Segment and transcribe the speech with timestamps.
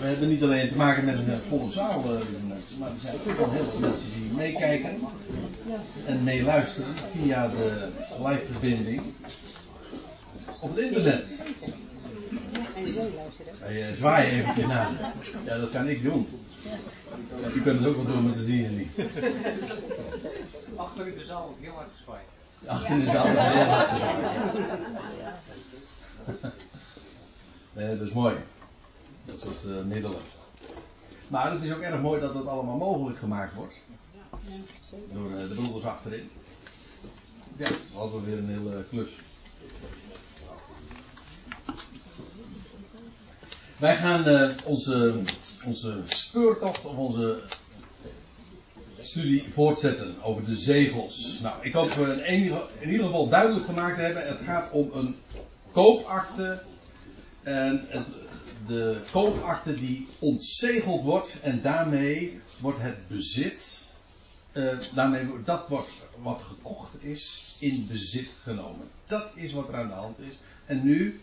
[0.00, 3.14] we hebben niet alleen te maken met een volle zaal, uh, mensen, maar er zijn
[3.14, 4.98] ook wel heel veel mensen die meekijken
[6.06, 7.88] en meeluisteren via de
[8.26, 9.02] live verbinding
[10.60, 11.44] op het internet.
[13.68, 14.90] Ja, zwaai eventjes na.
[15.44, 16.28] Ja, dat kan ik doen.
[17.54, 18.90] U kunt het ook wel doen, maar ze zien het niet.
[20.76, 22.28] Achter in de zaal wordt heel hard gezwaaid.
[22.66, 24.32] Achter in de zaal wordt heel hard gezwaaid.
[27.72, 28.34] Nee, dat is mooi.
[29.28, 30.20] Dat soort uh, middelen.
[31.28, 33.80] Maar het is ook erg mooi dat het allemaal mogelijk gemaakt wordt.
[35.12, 36.30] Door uh, de broeders achterin.
[37.56, 39.08] Ja, dat is altijd weer een hele klus.
[43.76, 45.20] Wij gaan uh, onze,
[45.64, 47.42] onze speurtocht of onze
[49.00, 51.38] studie voortzetten over de zegels.
[51.42, 52.24] Nou, ik hoop in,
[52.80, 55.16] in ieder geval duidelijk gemaakt te hebben: het gaat om een
[55.72, 56.62] koopakte.
[57.42, 58.06] En het,
[58.68, 63.86] de koopakte die ontzegeld wordt en daarmee wordt het bezit,
[64.52, 65.68] uh, daarmee dat
[66.22, 68.86] wat gekocht is, in bezit genomen.
[69.06, 70.38] Dat is wat er aan de hand is.
[70.66, 71.20] En nu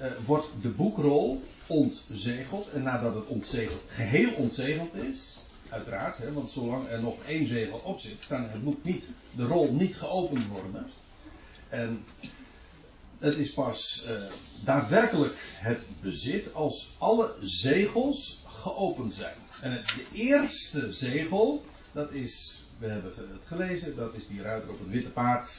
[0.00, 2.70] uh, wordt de boekrol ontzegeld.
[2.70, 7.78] En nadat het ontzegeld, geheel ontzegeld is, uiteraard, hè, want zolang er nog één zegel
[7.78, 10.90] op zit, kan het boek niet, de rol niet geopend worden.
[11.68, 12.04] En
[13.20, 14.22] het is pas uh,
[14.64, 19.34] daadwerkelijk het bezit als alle zegels geopend zijn.
[19.60, 24.70] En het, de eerste zegel, dat is, we hebben het gelezen, dat is die ruiter
[24.70, 25.54] op het witte paard,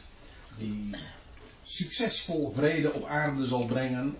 [0.58, 0.90] die
[1.64, 4.16] succesvol vrede op aarde zal brengen,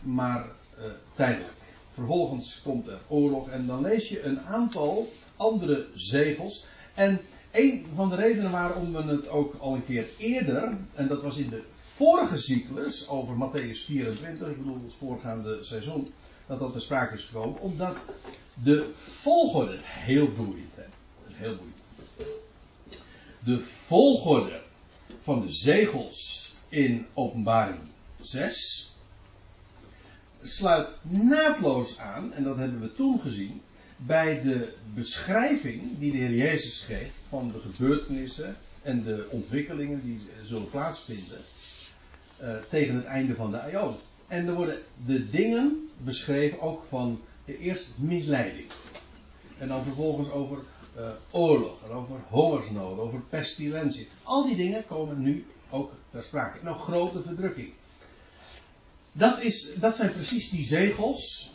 [0.00, 0.46] maar
[0.78, 1.52] uh, tijdelijk.
[1.94, 6.66] Vervolgens komt er oorlog en dan lees je een aantal andere zegels.
[6.94, 7.20] En
[7.50, 11.36] een van de redenen waarom we het ook al een keer eerder, en dat was
[11.36, 11.62] in de
[12.02, 16.12] vorige cyclus over Matthäus 24, ik bedoel het voorgaande seizoen,
[16.46, 17.96] dat dat ter sprake is gekomen, omdat
[18.62, 20.76] de volgorde heel boeiend.
[20.76, 20.82] Hè?
[21.26, 21.76] Heel boeiend.
[23.38, 24.62] De volgorde
[25.22, 27.80] van de zegels in Openbaring
[28.20, 28.90] 6
[30.42, 33.60] sluit naadloos aan, en dat hebben we toen gezien,
[33.96, 40.20] bij de beschrijving die de Heer Jezus geeft van de gebeurtenissen en de ontwikkelingen die
[40.42, 41.38] zullen plaatsvinden
[42.42, 43.94] uh, tegen het einde van de Aion.
[44.28, 48.66] En er worden de dingen beschreven ook van de eerste misleiding.
[49.58, 50.58] En dan vervolgens over
[50.98, 54.08] uh, oorlog, en over hongersnood, over pestilentie.
[54.22, 56.58] Al die dingen komen nu ook ter sprake.
[56.62, 57.72] Nou, grote verdrukking.
[59.12, 61.52] Dat, is, dat zijn precies die zegels.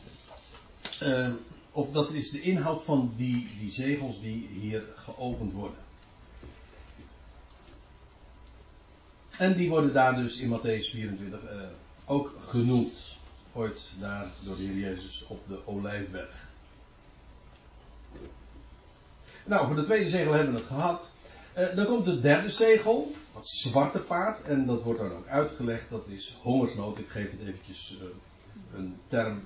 [1.03, 1.33] Uh,
[1.71, 5.77] of dat is de inhoud van die, die zegels die hier geopend worden.
[9.37, 11.61] En die worden daar dus in Matthäus 24 uh,
[12.05, 13.15] ook genoemd.
[13.53, 16.49] Ooit daar door de Heer Jezus op de Olijfberg.
[19.45, 21.11] Nou, voor de tweede zegel hebben we het gehad.
[21.57, 24.41] Uh, dan komt de derde zegel, het zwarte paard.
[24.41, 26.97] En dat wordt dan ook uitgelegd, dat is hongersnood.
[26.97, 28.07] Ik geef het eventjes uh,
[28.77, 29.41] een term,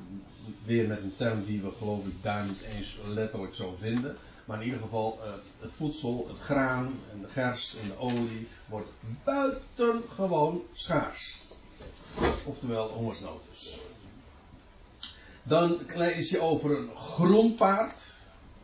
[0.65, 4.17] weer met een term die we geloof ik daar niet eens letterlijk zo vinden.
[4.45, 8.47] Maar in ieder geval, uh, het voedsel, het graan en de gers en de olie
[8.65, 8.89] wordt
[9.23, 11.41] buitengewoon schaars.
[12.45, 13.79] Oftewel hongersnood dus.
[15.43, 18.19] Dan lees je over een groen paard.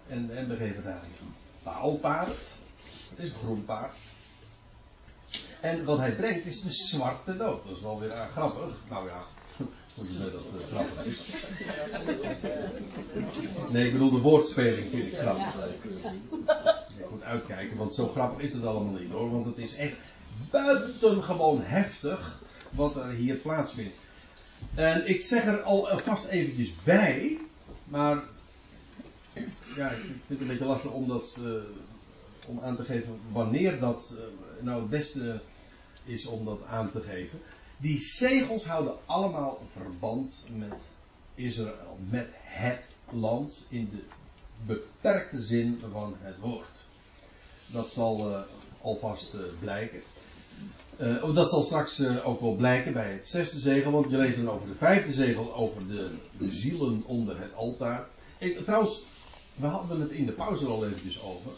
[0.07, 1.33] En, en we geven daar een
[1.63, 2.65] paalpaard.
[3.09, 3.97] Het is een groen paard.
[5.61, 7.63] En wat hij brengt is de zwarte dood.
[7.63, 8.75] Dat is wel weer uh, grappig.
[8.89, 9.21] Nou ja,
[9.97, 11.33] hoe je dat uh, grappig is.
[13.71, 15.55] Nee, ik bedoel de woordspeling vind ik grappig.
[16.99, 19.31] Ik moet uitkijken, want zo grappig is het allemaal niet hoor.
[19.31, 19.95] Want het is echt
[20.51, 23.95] buitengewoon heftig wat er hier plaatsvindt.
[24.75, 27.37] En ik zeg er al vast eventjes bij,
[27.89, 28.23] maar
[29.75, 31.53] ja, ik vind het een beetje lastig om dat uh,
[32.47, 35.41] om aan te geven wanneer dat uh, nou het beste
[36.03, 37.39] is om dat aan te geven.
[37.77, 40.91] Die zegels houden allemaal verband met
[41.35, 44.03] Israël, met het land in de
[44.65, 46.83] beperkte zin van het woord.
[47.71, 48.41] Dat zal uh,
[48.81, 50.01] alvast uh, blijken.
[50.99, 54.49] Uh, dat zal straks ook wel blijken bij het zesde zegel, want je leest dan
[54.49, 58.07] over de vijfde zegel, over de, zielen onder het altaar.
[58.65, 59.03] Trouwens,
[59.55, 61.51] we hadden het in de pauze al eventjes over.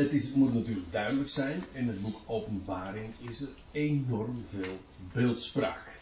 [0.00, 4.78] Het, is, moet natuurlijk duidelijk zijn, in het boek Openbaring is er enorm veel
[5.12, 6.00] beeldspraak.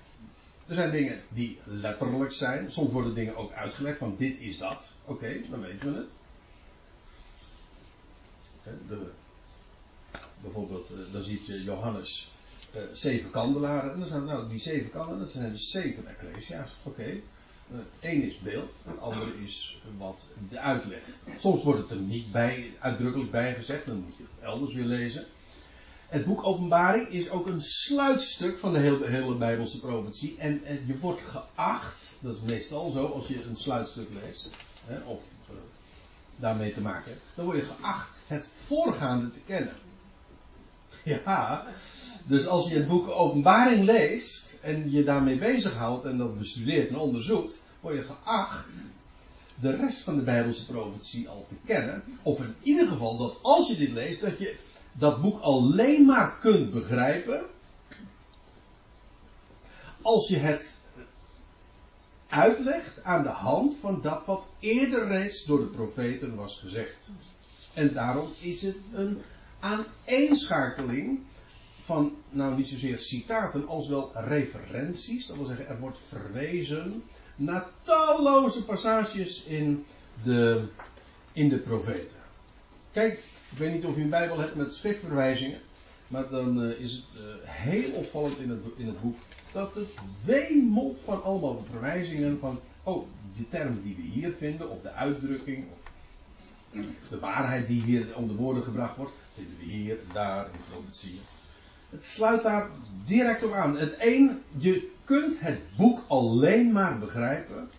[0.66, 4.94] Er zijn dingen die letterlijk zijn, soms worden dingen ook uitgelegd van dit is dat.
[5.04, 6.12] Oké, dan weten we het.
[8.88, 9.10] De,
[10.40, 12.32] bijvoorbeeld, dan ziet Johannes
[12.76, 13.92] uh, zeven kandelaren.
[13.92, 16.70] En dan zijn nou die zeven kandelaren, dat zijn dus zeven ecclesia's.
[16.82, 17.20] Oké.
[18.00, 21.02] Eén is beeld, het andere is wat de uitleg.
[21.38, 24.84] Soms wordt het er niet bij, uitdrukkelijk bij gezegd, dan moet je het elders weer
[24.84, 25.26] lezen.
[26.08, 30.36] Het boek Openbaring is ook een sluitstuk van de hele, hele Bijbelse profetie.
[30.38, 34.50] En, en, je wordt geacht, dat is meestal zo als je een sluitstuk leest,
[34.84, 35.56] hè, of uh,
[36.36, 39.74] daarmee te maken dan word je geacht het voorgaande te kennen.
[41.04, 41.66] Ja,
[42.24, 46.96] dus als je het boek Openbaring leest en je daarmee bezighoudt en dat bestudeert en
[46.96, 48.72] onderzoekt, word je geacht
[49.60, 52.02] de rest van de Bijbelse profetie al te kennen.
[52.22, 54.56] Of in ieder geval dat als je dit leest, dat je
[54.92, 57.42] dat boek alleen maar kunt begrijpen
[60.02, 60.78] als je het
[62.28, 67.08] uitlegt aan de hand van dat wat eerder reeds door de profeten was gezegd.
[67.74, 69.22] En daarom is het een
[69.60, 71.20] aaneenschakeling
[71.88, 75.26] van, nou niet zozeer citaten, als wel referenties.
[75.26, 77.02] Dat wil zeggen, er wordt verwezen
[77.36, 79.84] naar talloze passages in
[80.22, 80.64] de,
[81.32, 82.16] in de profeten.
[82.92, 83.12] Kijk,
[83.50, 85.60] ik weet niet of u een Bijbel hebt met schriftverwijzingen,
[86.08, 89.16] maar dan uh, is het uh, heel opvallend in het, in het boek
[89.52, 89.88] dat het
[90.24, 93.06] wemelt van allemaal verwijzingen van, oh,
[93.36, 95.92] de termen die we hier vinden, of de uitdrukking, of
[97.08, 101.37] de waarheid die hier onder woorden gebracht wordt, vinden we hier, daar, in de profetieën.
[101.88, 102.68] Het sluit daar
[103.04, 103.76] direct op aan.
[103.76, 107.70] Het een, je kunt het boek alleen maar begrijpen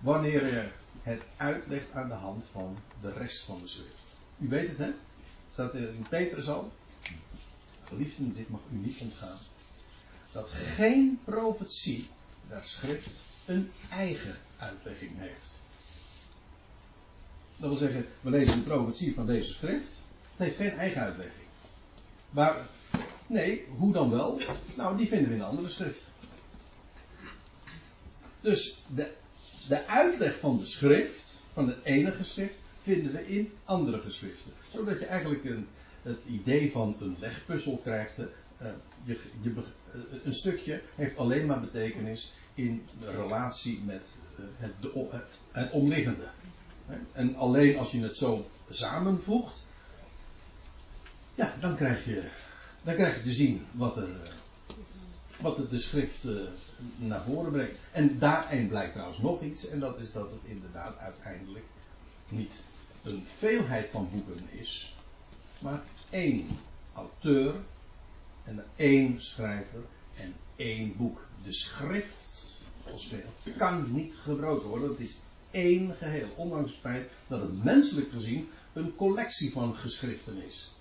[0.00, 0.68] wanneer je
[1.02, 4.14] het uitlegt aan de hand van de rest van de schrift.
[4.38, 4.90] U weet het, hè?
[5.50, 6.72] Staat in Petrus al.
[7.84, 9.38] Geliefden, dit mag u niet ontgaan.
[10.32, 12.08] Dat geen profetie
[12.48, 15.62] der schrift een eigen uitlegging heeft.
[17.56, 19.98] Dat wil zeggen, we lezen de profetie van deze schrift.
[20.30, 21.46] Het heeft geen eigen uitlegging.
[22.30, 22.56] Maar,
[23.34, 24.40] nee, hoe dan wel?
[24.76, 26.06] Nou, die vinden we in andere schrift.
[28.40, 29.12] Dus de,
[29.68, 34.52] de uitleg van de schrift, van de enige schrift, vinden we in andere geschriften.
[34.72, 35.44] Zodat je eigenlijk
[36.02, 38.18] het idee van een legpuzzel krijgt.
[38.18, 38.68] Uh,
[39.04, 39.62] je, je, uh,
[40.24, 44.08] een stukje heeft alleen maar betekenis in relatie met
[44.38, 46.26] uh, het, de, het, het omliggende.
[47.12, 49.66] En alleen als je het zo samenvoegt,
[51.34, 52.28] ja, dan krijg je,
[52.84, 54.08] dan krijg je te zien wat er,
[55.40, 56.26] wat het de schrift
[56.96, 57.78] naar voren brengt.
[57.92, 61.64] En daarin blijkt trouwens nog iets, en dat is dat het inderdaad uiteindelijk
[62.28, 62.64] niet
[63.02, 64.94] een veelheid van boeken is,
[65.58, 66.48] maar één
[66.94, 67.54] auteur
[68.44, 69.82] en één schrijver
[70.16, 71.26] en één boek.
[71.42, 73.12] De schrift als
[73.56, 74.88] kan niet gebroken worden.
[74.88, 75.18] Het is
[75.50, 76.28] één geheel.
[76.36, 80.74] Ondanks het feit dat het menselijk gezien een collectie van geschriften is.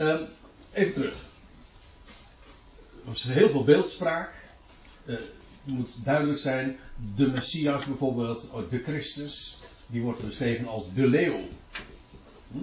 [0.00, 0.28] Um,
[0.72, 1.28] even terug.
[3.06, 4.48] Er is heel veel beeldspraak.
[5.04, 5.32] Het
[5.64, 6.78] moet duidelijk zijn.
[7.16, 11.40] De Messias bijvoorbeeld, de Christus, die wordt beschreven als de leeuw.
[12.50, 12.58] Hm?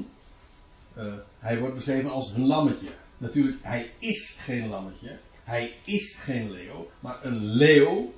[0.97, 2.89] Uh, hij wordt beschreven als een lammetje.
[3.17, 5.17] Natuurlijk, hij is geen lammetje.
[5.43, 6.89] Hij is geen leeuw.
[6.99, 8.13] Maar een leeuw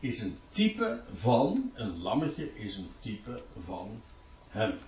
[0.00, 4.02] is een type van, een lammetje is een type van
[4.48, 4.78] hem.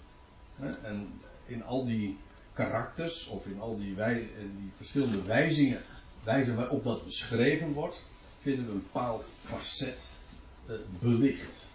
[0.83, 2.19] En in al die
[2.53, 5.83] karakters, of in al die, wij, die verschillende wijzingen,
[6.25, 8.01] wijzen waarop dat beschreven wordt,
[8.41, 10.03] vinden we een bepaald facet
[10.69, 11.69] uh, belicht.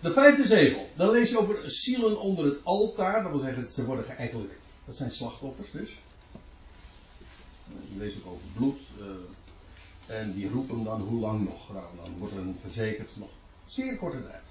[0.00, 0.88] De vijfde zegel.
[0.96, 3.22] Dan lees je over zielen onder het altaar.
[3.22, 6.00] Dat wil zeggen, ze worden eigenlijk, dat zijn slachtoffers dus.
[7.68, 8.80] Je leest ook over bloed.
[9.00, 9.06] Uh,
[10.06, 11.72] en die roepen dan hoe lang nog.
[11.72, 13.30] Nou, dan wordt er verzekerd nog
[13.66, 14.48] zeer korte tijd.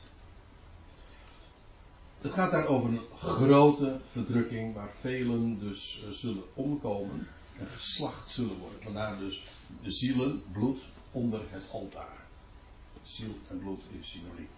[2.26, 7.28] Het gaat daar over een grote verdrukking waar velen dus uh, zullen omkomen
[7.60, 8.84] en geslacht zullen worden.
[8.84, 9.46] Vandaar dus
[9.84, 10.80] de zielen, bloed
[11.12, 12.26] onder het altaar.
[13.04, 14.50] Ziel en bloed is synoniem.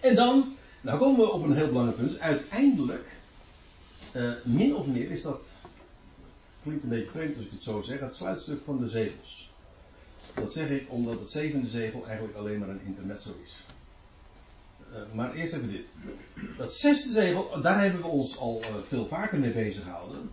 [0.00, 2.18] En dan, nou komen we op een heel belangrijk punt.
[2.18, 3.16] Uiteindelijk,
[4.16, 5.42] uh, min of meer is dat
[6.62, 9.50] klinkt een beetje vreemd als ik het zo zeg, het sluitstuk van de zegels.
[10.34, 13.56] Dat zeg ik omdat het zevende zegel eigenlijk alleen maar een intermezzo is.
[14.92, 15.88] Uh, maar eerst even dit.
[16.56, 20.30] Dat zesde zegel, daar hebben we ons al uh, veel vaker mee bezig gehouden.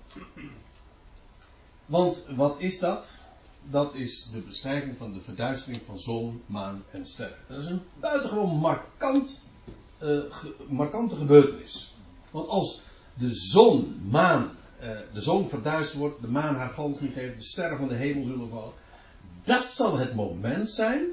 [1.85, 3.17] Want wat is dat?
[3.69, 7.37] Dat is de beschrijving van de verduistering van zon, maan en sterren.
[7.47, 9.43] Dat is een buitengewoon markant,
[9.99, 11.95] ge, markante gebeurtenis.
[12.31, 12.81] Want als
[13.13, 14.51] de zon, maan
[15.13, 18.23] de zon verduisterd wordt, de maan haar glans niet geeft, de sterren van de hemel
[18.23, 18.73] zullen vallen.
[19.43, 21.05] Dat zal het moment zijn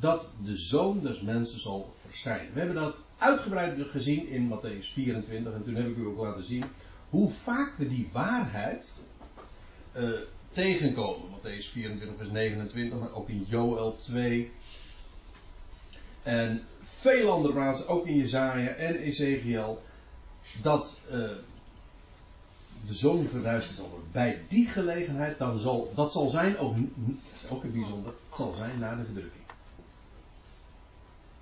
[0.00, 2.52] dat de zoon des mensen zal verschijnen.
[2.52, 6.44] We hebben dat uitgebreid gezien in Matthäus 24 en toen heb ik u ook laten
[6.44, 6.64] zien
[7.08, 8.94] hoe vaak we die waarheid
[9.96, 10.08] uh,
[10.50, 11.28] tegenkomen.
[11.30, 14.50] Matthäus 24, vers 29, maar ook in Joel 2.
[16.22, 19.82] En veel andere plaatsen, ook in Jezaja en Ezekiel,
[20.62, 21.12] dat uh,
[22.86, 24.08] de zon verduisterd zal worden.
[24.12, 26.76] Bij die gelegenheid, dan zal, dat zal zijn, ook,
[27.48, 29.47] ook bijzonder, zal zijn na de verdrukking.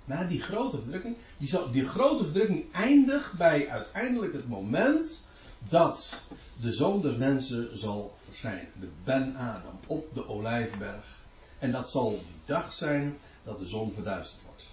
[0.07, 5.25] Na die grote verdrukking, die, die grote verdrukking eindigt bij uiteindelijk het moment
[5.59, 6.21] dat
[6.61, 8.71] de zoon der mensen zal verschijnen.
[8.79, 11.25] De Ben Adam op de olijfberg.
[11.59, 14.67] En dat zal die dag zijn dat de zon verduisterd wordt.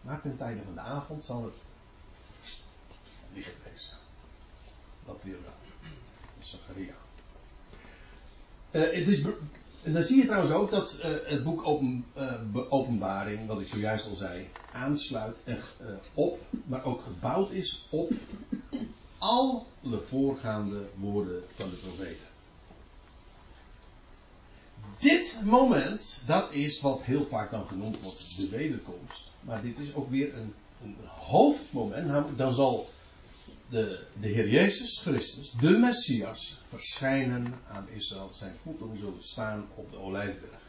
[0.00, 1.56] Maar ten tijde van de avond zal het
[3.32, 3.96] licht wezen.
[5.06, 5.90] Dat weer wel.
[6.38, 6.94] Zacharia.
[8.70, 9.24] Uh, het is,
[9.84, 13.66] en dan zie je trouwens ook dat uh, het boek open, uh, Openbaring, wat ik
[13.66, 15.58] zojuist al zei, aansluit en,
[16.14, 18.12] op, maar ook gebouwd is op
[19.18, 22.26] alle voorgaande woorden van de profeten.
[24.98, 29.30] Dit moment, dat is wat heel vaak dan genoemd wordt de wederkomst.
[29.40, 32.38] Maar dit is ook weer een, een hoofdmoment.
[32.38, 32.88] Dan zal
[33.68, 38.30] de, de Heer Jezus Christus, de Messias, verschijnen aan Israël.
[38.32, 40.62] Zijn voeten zullen staan op de olijfberg.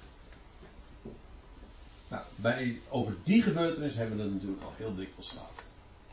[2.07, 5.67] Nou, bij, over die gebeurtenis hebben we het natuurlijk al heel dikwijls gehad.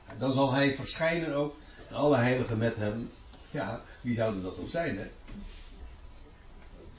[0.06, 1.56] En dan zal hij verschijnen ook.
[1.88, 3.10] En alle heiligen met hem.
[3.50, 5.10] Ja, wie zouden dat ook zijn?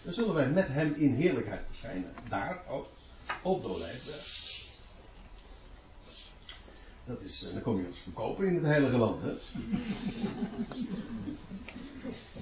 [0.03, 2.13] Dan zullen wij met hem in heerlijkheid verschijnen.
[2.29, 2.87] Daar ook.
[3.41, 4.42] Op de olijfberg.
[7.05, 9.31] Dat is, eh, dan kom je ons verkopen in het heilige land, hè?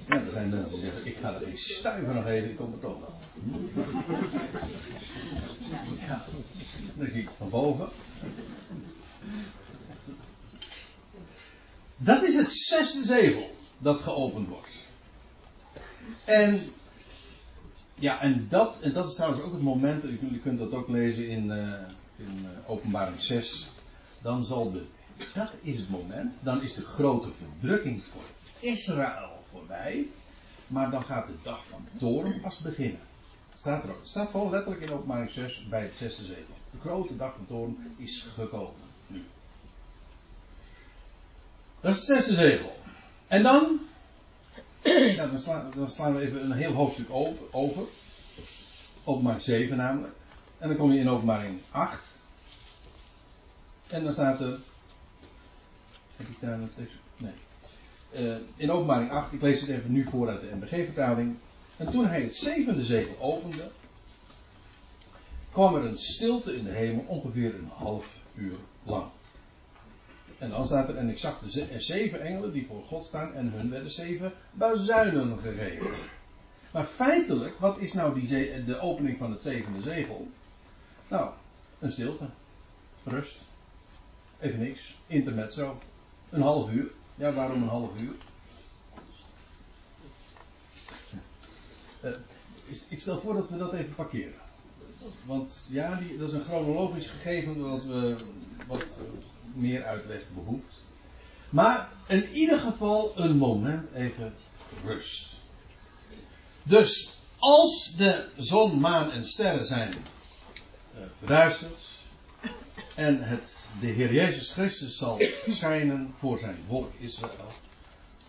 [0.08, 2.72] Ja, er zijn mensen die zeggen, ik ga er geen stuiver nog even, ik kom
[2.72, 3.14] er toch nog.
[6.06, 6.24] Ja,
[6.94, 7.88] dan zie ik het van boven.
[11.96, 14.86] Dat is het zesde zegel dat geopend wordt.
[16.24, 16.72] En
[17.94, 21.28] ja, en dat, en dat is trouwens ook het moment, jullie kunt dat ook lezen
[21.28, 21.72] in, uh,
[22.16, 23.72] in uh, openbaring 6
[24.22, 24.84] dan zal de,
[25.34, 28.22] dat is het moment, dan is de grote verdrukking voor
[28.58, 30.06] Israël voorbij,
[30.66, 33.00] maar dan gaat de dag van toorn pas beginnen.
[33.54, 34.00] Staat er ook.
[34.02, 36.54] Staat gewoon letterlijk in openbaring 6 bij het zesde zegel.
[36.70, 38.80] De grote dag van toorn is gekomen.
[39.06, 39.24] Nu.
[41.80, 42.76] Dat is het zesde zegel.
[43.26, 43.80] En dan,
[45.16, 45.40] dan,
[45.76, 47.06] dan slaan we even een heel hoofdstuk
[47.50, 47.82] over.
[49.04, 50.14] Openbaring 7 namelijk.
[50.58, 52.11] En dan kom je in openbaring 8.
[53.92, 54.58] En dan staat er.
[56.16, 56.96] Heb ik daar een tekst?
[57.16, 57.32] Nee.
[58.14, 61.36] Uh, in openbaring 8, ik lees het even nu voor uit de NBG-vertaling.
[61.76, 63.70] En toen hij het zevende zegel opende,
[65.52, 69.06] kwam er een stilte in de hemel ongeveer een half uur lang.
[70.38, 73.52] En dan staat er, en ik zag de zeven engelen die voor God staan en
[73.52, 75.90] hun werden zeven bazuinen gegeven.
[76.72, 80.28] Maar feitelijk, wat is nou die de opening van het zevende zegel?
[81.08, 81.30] Nou,
[81.78, 82.28] een stilte.
[83.04, 83.40] Rust.
[84.42, 84.96] Even niks.
[85.06, 85.78] Intermezzo.
[86.30, 86.90] Een half uur.
[87.14, 88.14] Ja, waarom een half uur?
[92.04, 92.10] Uh,
[92.88, 94.40] ik stel voor dat we dat even parkeren.
[95.24, 98.16] Want ja, die, dat is een chronologisch gegeven wat, we,
[98.66, 99.00] wat
[99.54, 100.82] meer uitleg behoeft.
[101.50, 104.34] Maar in ieder geval een moment even
[104.84, 105.36] rust.
[106.62, 112.01] Dus als de zon, maan en sterren zijn uh, verduisterd,
[112.94, 117.52] en het, de Heer Jezus Christus zal schijnen voor zijn volk Israël,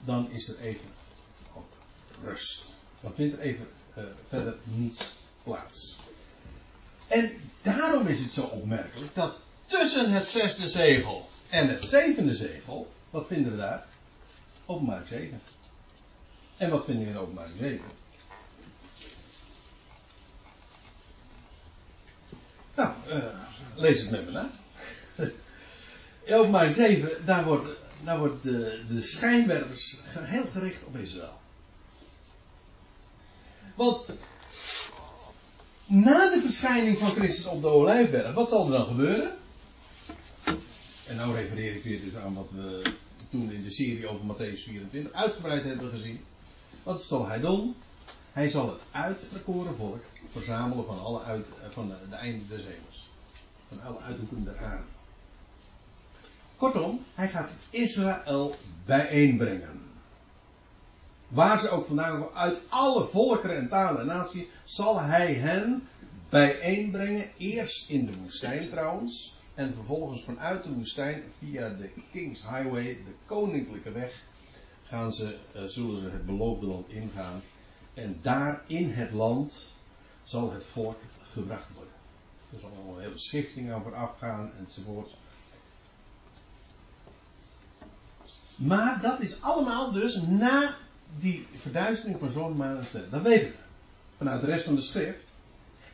[0.05, 0.89] dan is er even
[1.55, 1.72] ook
[2.24, 2.74] rust.
[3.01, 3.67] Dan vindt er even
[3.98, 6.00] uh, verder niets plaats.
[7.08, 12.91] En daarom is het zo opmerkelijk dat tussen het zesde zegel en het zevende zegel,
[13.10, 13.86] wat vinden we daar?
[14.65, 15.41] Openbaring 7.
[16.58, 17.82] En wat vinden we in openbaring 7?
[22.75, 23.15] Nou, uh,
[23.75, 24.49] lees het met me na.
[26.23, 27.67] In openbaring 7, daar wordt,
[28.03, 31.41] daar wordt de, de schijnwerpers heel gericht op Israël.
[33.75, 34.05] Want
[35.85, 39.35] na de verschijning van Christus op de Olijfberg, wat zal er dan gebeuren?
[41.07, 42.93] En nou refereer ik weer dus aan wat we
[43.29, 46.19] toen in de serie over Matthäus 24 uitgebreid hebben gezien.
[46.83, 47.75] Wat zal hij doen?
[48.31, 53.09] Hij zal het uitverkoren volk verzamelen van alle uit, van de, de einden des hemels.
[53.73, 54.83] Van alle uithoeken der aarde.
[56.57, 59.81] Kortom, hij gaat Israël bijeenbrengen.
[61.27, 65.87] Waar ze ook vandaan komen, uit alle volkeren en talen en naties, zal hij hen
[66.29, 67.29] bijeenbrengen.
[67.37, 69.35] Eerst in de woestijn trouwens.
[69.53, 74.23] En vervolgens vanuit de woestijn via de King's Highway, de koninklijke weg,
[74.83, 77.41] gaan ze, uh, zullen ze het beloofde land ingaan.
[77.93, 79.73] En daar in het land
[80.23, 81.93] zal het volk gebracht worden.
[82.53, 85.10] Er zal nog een hele schifting aan vooraf gaan enzovoort.
[88.55, 90.75] Maar dat is allemaal dus na
[91.17, 92.86] die verduistering van zon, maan.
[93.10, 93.55] Dat weten we.
[94.17, 95.27] Vanuit de rest van de schrift.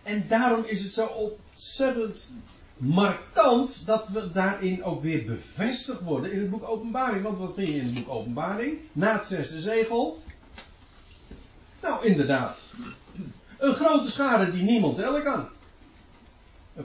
[0.03, 2.31] En daarom is het zo ontzettend
[2.77, 7.23] markant dat we daarin ook weer bevestigd worden in het boek Openbaring.
[7.23, 8.79] Want wat vind je in het boek Openbaring?
[8.91, 10.21] Na het zesde zegel.
[11.81, 12.59] Nou, inderdaad.
[13.57, 15.47] Een grote schade die niemand tellen kan.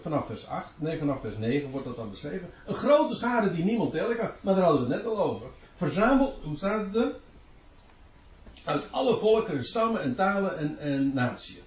[0.03, 2.51] Vanaf vers 8, nee, vanaf vers 9 wordt dat dan beschreven.
[2.67, 4.31] Een grote schade die niemand tellen kan.
[4.41, 5.47] Maar daar hadden we het net al over.
[5.75, 7.17] Verzameld, hoe staat het er?
[8.65, 11.61] Uit alle volken, stammen en talen en, en naties.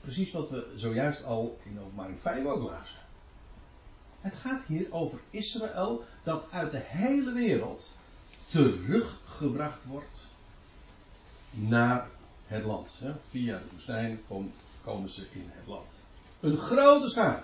[0.00, 2.96] Precies wat we zojuist al in openbaring 5 ook lazen.
[4.20, 7.94] Het gaat hier over Israël dat uit de hele wereld
[8.46, 10.26] teruggebracht wordt
[11.50, 12.08] naar
[12.46, 12.90] het land.
[13.30, 14.20] Via de woestijn
[14.84, 16.04] komen ze in het land.
[16.46, 17.42] Een grote schade.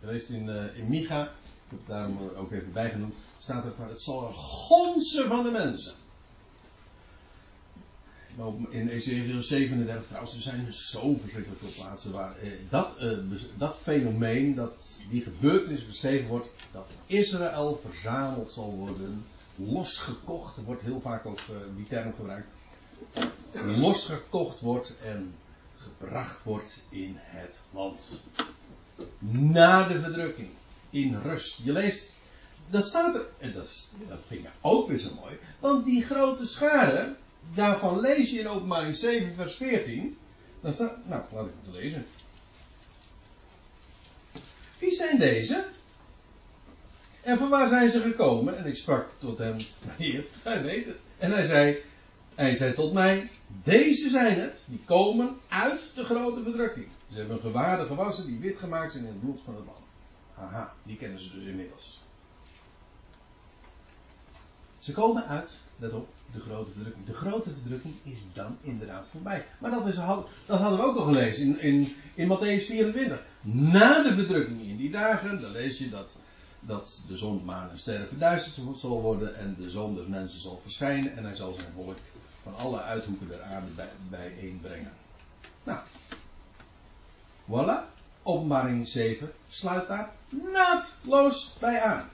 [0.00, 1.30] Je leest in, uh, in Micha, ik
[1.68, 5.50] heb het daarom ook even bijgenoemd, staat er van het zal een gonsen van de
[5.50, 5.94] mensen.
[8.70, 13.18] In Ezekiel 37 trouwens, er zijn zo verschrikkelijk veel plaatsen waar eh, dat, eh,
[13.56, 19.24] dat fenomeen, dat, die gebeurtenis beschreven wordt, dat Israël verzameld zal worden,
[19.56, 22.48] losgekocht, wordt heel vaak ook eh, die term gebruikt,
[23.64, 25.34] losgekocht wordt en
[25.82, 28.22] gebracht wordt in het land.
[29.28, 30.48] Na de verdrukking,
[30.90, 31.60] in rust.
[31.64, 32.12] Je leest,
[32.70, 36.46] dat staat er, en dat, dat vind ik ook weer zo mooi, want die grote
[36.46, 37.14] schade,
[37.54, 40.18] daarvan lees je in openbaring 7 vers 14.
[40.60, 42.06] Dan staat, nou, laat ik het lezen.
[44.78, 45.64] Wie zijn deze?
[47.22, 48.56] En van waar zijn ze gekomen?
[48.56, 49.56] En ik sprak tot hem,
[49.96, 50.96] heer, gij weet het.
[51.18, 51.78] En hij zei,
[52.40, 53.30] hij zei tot mij,
[53.62, 56.86] deze zijn het, die komen uit de grote verdrukking.
[57.12, 59.74] Ze hebben gewaarde gewassen die wit gemaakt zijn in het bloed van het lam.
[60.46, 62.00] Aha, die kennen ze dus inmiddels.
[64.78, 67.06] Ze komen uit, let op, de grote verdrukking.
[67.06, 69.46] De grote verdrukking is dan inderdaad voorbij.
[69.58, 73.22] Maar dat, is, dat hadden we ook al gelezen in, in, in Matthäus 24.
[73.40, 76.16] Na de verdrukking in die dagen, dan lees je dat,
[76.60, 80.60] dat de zon, maan en sterren verduisterd zal worden en de zoon des mensen zal
[80.62, 81.96] verschijnen en hij zal zijn volk
[82.42, 84.92] van alle uithoeken der aarde bij, bijeenbrengen.
[85.64, 85.78] Nou,
[87.50, 87.88] voilà.
[88.22, 90.10] Openbaring 7 sluit daar
[90.52, 92.08] naadloos bij aan.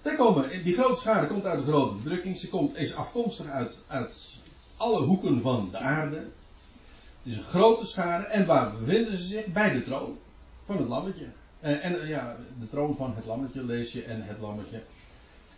[0.00, 2.36] Zij komen, die grote schade komt uit de grote verdrukking.
[2.38, 4.36] Ze komt, is afkomstig uit, uit
[4.76, 6.16] alle hoeken van de aarde.
[6.16, 8.24] Het is een grote schade.
[8.24, 9.46] En waar bevinden ze zich?
[9.46, 10.18] Bij de troon
[10.64, 11.26] van het lammetje.
[11.60, 14.82] En, en ja, de troon van het lammetje lees je en het lammetje.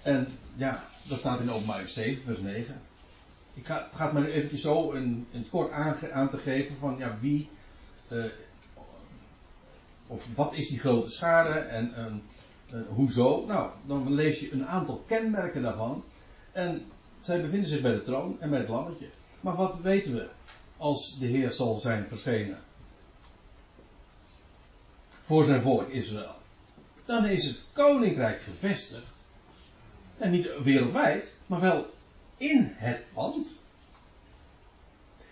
[0.05, 2.81] En ja, dat staat in openbaring 7, vers 9.
[3.55, 5.71] Ik ga, het gaat maar even zo een, kort
[6.13, 7.49] aan, te geven van ja, wie.
[8.13, 8.25] Uh,
[10.07, 11.93] of wat is die grote schade en
[12.75, 13.47] uh, hoezo?
[13.47, 16.05] Nou, dan lees je een aantal kenmerken daarvan.
[16.53, 16.87] En
[17.21, 19.09] zij bevinden zich bij de troon en bij het lammetje.
[19.41, 20.29] Maar wat weten we
[20.77, 22.59] als de Heer zal zijn verschenen?
[25.23, 26.35] Voor zijn volk Israël.
[27.05, 29.14] Dan is het koninkrijk gevestigd
[30.19, 31.87] en niet wereldwijd, maar wel
[32.37, 33.63] in het land.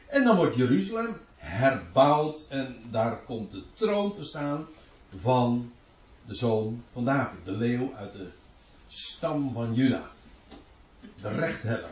[0.07, 4.66] En dan wordt Jeruzalem herbouwd en daar komt de troon te staan
[5.14, 5.73] van
[6.27, 8.31] de zoon van David, de leeuw uit de
[8.88, 10.11] stam van Juda.
[11.21, 11.90] De rechthebber.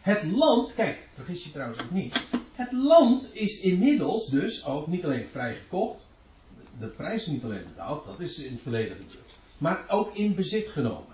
[0.00, 2.26] Het land, kijk, vergis je trouwens ook niet.
[2.52, 6.06] Het land is inmiddels dus ook niet alleen vrijgekocht.
[6.78, 9.32] De prijs is niet alleen betaald, dat is in het verleden gebeurd.
[9.58, 11.13] Maar ook in bezit genomen.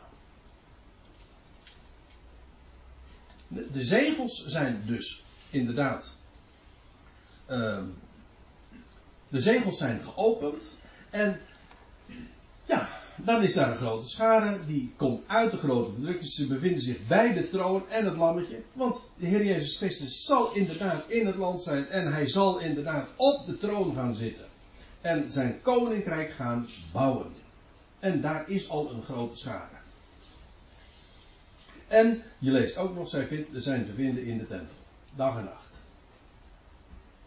[3.53, 6.17] De zegels zijn dus inderdaad.
[7.51, 7.83] Uh,
[9.29, 10.77] de zegels zijn geopend.
[11.11, 11.41] En
[12.65, 14.67] ja, dan is daar een grote schade.
[14.67, 16.31] Die komt uit de grote verdrukking.
[16.31, 18.63] Ze bevinden zich bij de troon en het lammetje.
[18.73, 21.87] Want de Heer Jezus Christus zal inderdaad in het land zijn.
[21.87, 24.45] En hij zal inderdaad op de troon gaan zitten.
[25.01, 27.33] En zijn koninkrijk gaan bouwen.
[27.99, 29.80] En daar is al een grote schade.
[31.91, 34.75] En je leest ook nog, zij vind, zijn te vinden in de tempel.
[35.17, 35.75] Dag en nacht.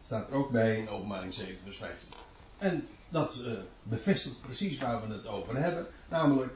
[0.01, 2.09] Staat er ook bij in openbaring 7 vers 15.
[2.57, 3.51] En dat uh,
[3.83, 5.87] bevestigt precies waar we het over hebben.
[6.09, 6.53] Namelijk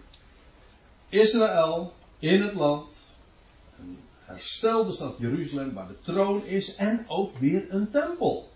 [1.09, 2.97] Israël in het land.
[3.79, 6.75] Een herstelde stad Jeruzalem waar de troon is.
[6.75, 8.51] En ook weer een tempel.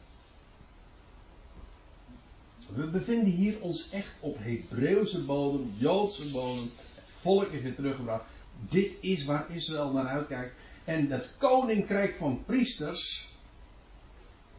[2.76, 6.72] We bevinden hier ons echt op Hebreeuwse bodem, Joodse bodem.
[6.96, 8.24] Het volk is weer teruggebracht
[8.70, 10.56] Dit is waar Israël naar uitkijkt.
[10.84, 13.30] En het koninkrijk van priesters.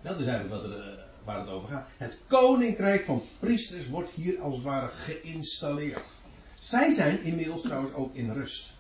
[0.01, 1.89] Dat is eigenlijk wat er, eh, waar het over gaat.
[1.97, 6.13] Het koninkrijk van priesters wordt hier als het ware geïnstalleerd.
[6.61, 8.71] Zij zijn inmiddels trouwens ook in rust.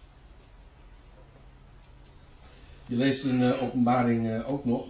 [2.86, 4.86] Je leest in uh, openbaring uh, ook nog.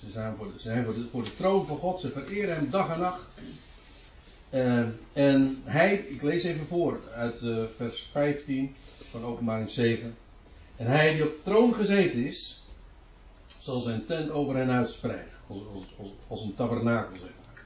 [0.00, 3.00] Ze zijn, voor de, zijn voor de troon van God, ze vereren hem dag en
[3.00, 3.40] nacht.
[4.50, 4.78] Uh,
[5.12, 7.44] en hij, ik lees even voor uit
[7.76, 8.74] vers 15
[9.10, 10.14] van openbaring 7.
[10.76, 12.62] En hij die op de troon gezeten is,
[13.58, 15.32] zal zijn tent over hen uitspreiden.
[15.46, 15.60] Als,
[16.28, 17.64] als, een tabernakel, zeg maar.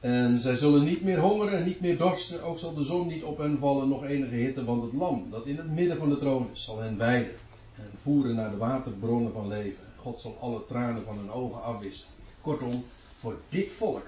[0.00, 2.42] En zij zullen niet meer hongeren en niet meer dorsten.
[2.42, 4.64] Ook zal de zon niet op hen vallen, nog enige hitte.
[4.64, 7.34] Want het lam dat in het midden van de troon is, zal hen weiden.
[7.76, 9.84] En voeren naar de waterbronnen van leven.
[9.96, 12.06] God zal alle tranen van hun ogen afwissen.
[12.40, 14.06] Kortom, voor dit volk,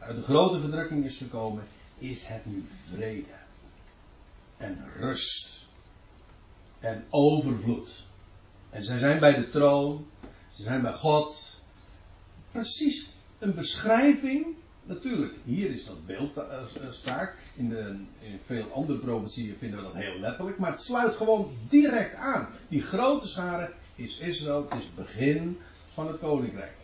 [0.00, 1.64] uit de grote verdrukking is gekomen,
[1.98, 3.38] is het nu vrede.
[4.56, 5.64] En rust.
[6.80, 8.04] En overvloed.
[8.70, 10.06] En zij zijn bij de troon.
[10.48, 11.60] Ze zijn bij God.
[12.52, 14.46] Precies een beschrijving.
[14.82, 17.36] Natuurlijk, hier is dat beeldspraak.
[17.54, 20.58] In, de, in veel andere provincieën vinden we dat heel letterlijk.
[20.58, 22.48] Maar het sluit gewoon direct aan.
[22.68, 24.66] Die grote schare is Israël.
[24.68, 25.58] Het is het begin
[25.92, 26.79] van het koninkrijk.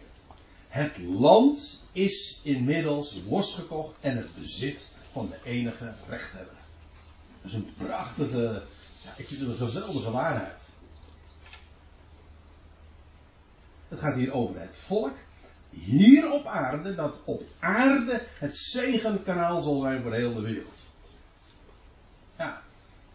[0.76, 6.56] Het land is inmiddels losgekocht en het bezit van de enige rechthebber.
[7.42, 8.62] Dat is een prachtige,
[9.04, 10.70] ja, ik vind het een geweldige waarheid.
[13.88, 15.16] Het gaat hier over het volk
[15.70, 20.78] hier op aarde, dat op aarde het zegenkanaal zal zijn voor heel de wereld.
[22.38, 22.62] Ja,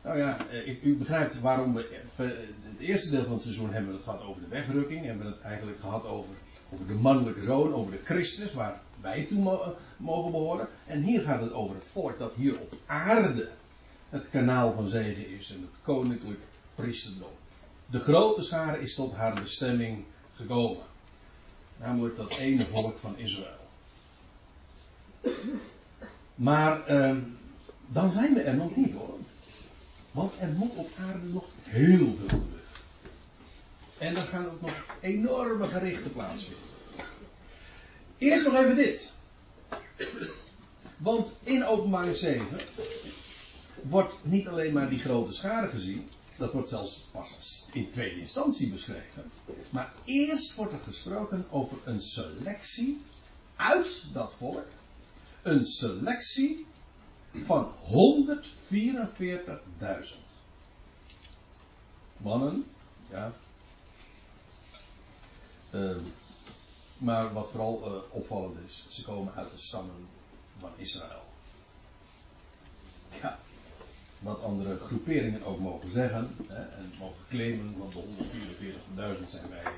[0.02, 2.26] nou ja, eh, u begrijpt waarom we eh,
[2.62, 5.32] het eerste deel van het seizoen hebben we het gehad over de wegrukking, hebben we
[5.32, 6.36] het eigenlijk gehad over,
[6.74, 10.68] over de mannelijke zoon, over de Christus, waar wij toe mogen behoren.
[10.86, 13.50] En hier gaat het over het volk dat hier op aarde
[14.10, 16.40] het kanaal van zegen is en het koninklijk
[16.76, 17.32] priesterdom.
[17.86, 20.04] De grote schare is tot haar bestemming
[20.36, 20.84] gekomen.
[21.78, 23.60] Namelijk dat ene volk van Israël.
[26.36, 27.18] Maar eh,
[27.88, 29.18] dan zijn we er nog niet hoor.
[30.12, 32.61] Want er moet op aarde nog heel veel gebeuren.
[34.02, 36.64] En er gaan ook nog enorme gerichten plaatsvinden.
[38.18, 39.14] Eerst nog even dit.
[40.98, 42.48] Want in openbaring 7
[43.82, 46.10] wordt niet alleen maar die grote schade gezien.
[46.38, 49.32] Dat wordt zelfs pas in tweede instantie beschreven.
[49.70, 53.02] Maar eerst wordt er gesproken over een selectie
[53.56, 54.68] uit dat volk.
[55.42, 56.66] Een selectie
[57.34, 58.48] van 144.000
[62.18, 62.66] mannen.
[63.10, 63.34] Ja.
[65.72, 65.98] Uh,
[66.98, 70.08] maar wat vooral uh, opvallend is, ze komen uit de stammen
[70.60, 71.24] van Israël.
[73.22, 73.40] Ja
[74.22, 76.36] wat andere groeperingen ook mogen zeggen.
[76.48, 78.24] Hè, en mogen claimen van de
[79.24, 79.74] 144.000 zijn wij.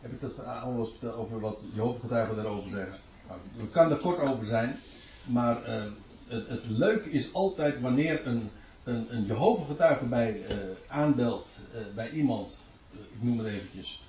[0.00, 2.98] Heb ik dat allemaal verteld over wat Jehovah-getuigen daarover zeggen?
[3.28, 4.76] Nou, we kan er kort over zijn.
[5.24, 5.82] Maar uh,
[6.26, 8.50] het, het leuke is altijd wanneer een,
[8.84, 12.58] een, een Jehovah-getuige bij uh, aanbelt uh, bij iemand,
[12.92, 14.02] ik noem het eventjes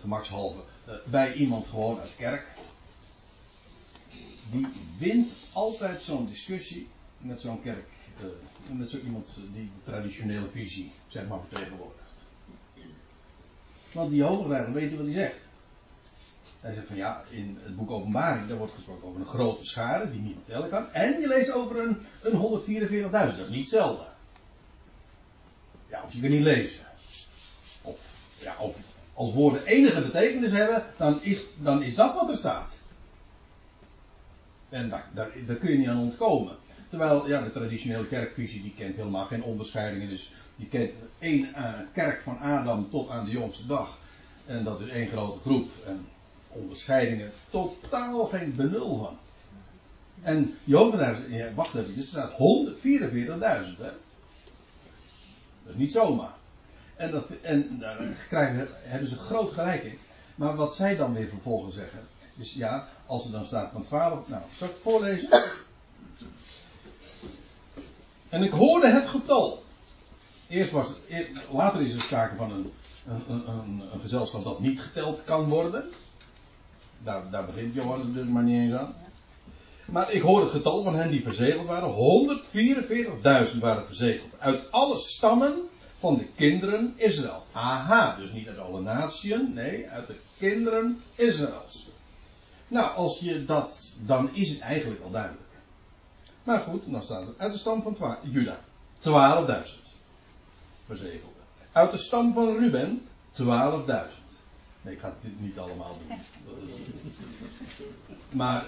[0.00, 0.60] gemakshalve,
[1.04, 2.46] bij iemand gewoon uit kerk.
[4.50, 4.66] Die
[4.98, 6.88] wint altijd zo'n discussie
[7.18, 7.88] met zo'n kerk
[8.22, 12.26] uh, met zo iemand die de traditionele visie, zeg maar, vertegenwoordigt.
[13.92, 15.46] Want die hoogrijder weet je wat hij zegt.
[16.60, 20.10] Hij zegt van ja, in het boek Openbaring, daar wordt gesproken over een grote schade
[20.10, 20.92] die niemand tellen kan.
[20.92, 22.60] En je leest over een, een
[23.00, 24.06] 144.000, dat is niet zelden.
[25.88, 26.86] Ja, of je kunt niet lezen.
[27.82, 28.76] Of, ja, of
[29.18, 32.78] als woorden enige betekenis hebben, dan is, dan is dat wat er staat.
[34.68, 36.56] En daar, daar, daar kun je niet aan ontkomen.
[36.88, 40.08] Terwijl ja, de traditionele kerkvisie die kent helemaal geen onderscheidingen.
[40.08, 43.98] Dus je kent één uh, kerk van Adam tot aan de jongste dag.
[44.46, 45.70] En dat is één grote groep.
[45.86, 46.06] En
[46.48, 49.16] onderscheidingen totaal geen benul van.
[50.22, 52.36] En Jovenaars, ja, wacht even, dit staat 144.000
[53.78, 53.90] hè.
[55.62, 56.37] Dat is niet zomaar.
[56.98, 57.96] En, dat, en daar
[58.28, 59.98] krijgen, hebben ze groot gelijk in.
[60.34, 62.00] Maar wat zij dan weer vervolgens zeggen,
[62.36, 65.28] is ja, als er dan staat van 12, nou, zal ik voorlezen?
[68.28, 69.62] En ik hoorde het getal.
[70.48, 72.72] Eerst was het, later is er sprake van een,
[73.08, 75.84] een, een, een gezelschap dat niet geteld kan worden.
[77.02, 78.94] Daar, daar begint Johannes dus maar niet eens aan.
[79.84, 82.38] Maar ik hoorde het getal van hen die verzegeld waren.
[83.52, 84.30] 144.000 waren verzegeld.
[84.38, 87.44] Uit alle stammen van de kinderen Israëls.
[87.52, 89.52] Aha, dus niet uit alle natieën.
[89.54, 91.88] Nee, uit de kinderen Israëls.
[92.68, 93.96] Nou, als je dat.
[94.06, 95.42] dan is het eigenlijk al duidelijk.
[96.42, 98.58] Maar goed, dan staat er uit de stam van twa- Juda
[98.98, 99.82] 12.000
[100.86, 101.34] verzegelde.
[101.72, 103.44] Uit de stam van Ruben 12.000.
[104.82, 106.18] Nee, ik ga dit niet allemaal doen.
[108.30, 108.66] Maar,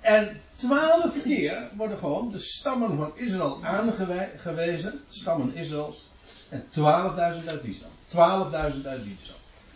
[0.00, 5.00] en twaalf keer worden gewoon de stammen van Israël aangewezen.
[5.08, 6.06] Stammen Israëls.
[6.48, 6.64] En
[7.42, 7.90] 12.000 uit die stam.
[8.52, 9.16] 12.000 uit die.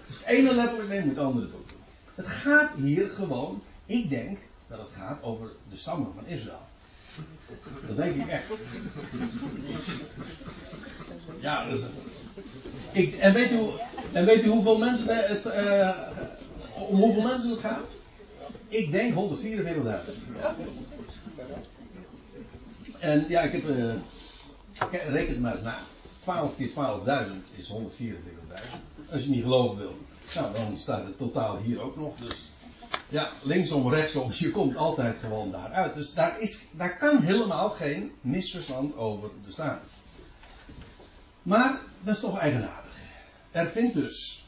[0.06, 1.60] Dus het ene letterlijk neemt het andere toe.
[2.14, 6.66] Het gaat hier gewoon, ik denk dat het gaat over de stammen van Israël.
[7.86, 8.44] Dat denk ik echt.
[11.40, 11.84] Ja, dat is,
[12.92, 13.58] ik, en, weet u,
[14.12, 15.98] en weet u hoeveel mensen het, eh,
[16.74, 17.86] om hoeveel mensen het gaat?
[18.68, 19.20] Ik denk 144.000.
[22.98, 23.68] En ja, ik heb.
[23.68, 23.92] eh,
[24.92, 25.78] ik reken maar eens na.
[26.28, 26.74] 12 keer 12.000
[27.56, 29.10] is 144.000.
[29.10, 29.98] Als je niet geloven wil.
[30.34, 32.16] Nou, dan staat het totaal hier ook nog.
[32.16, 32.50] Dus
[33.08, 35.94] ja, linksom, rechtsom, je komt altijd gewoon daaruit.
[35.94, 39.80] Dus daar, is, daar kan helemaal geen misverstand over bestaan.
[41.42, 42.96] Maar dat is toch eigenaardig.
[43.50, 44.46] Er vindt dus,